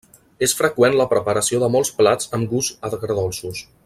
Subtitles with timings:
[0.45, 3.63] És freqüent la preparació de molts plats amb gusts agredolços.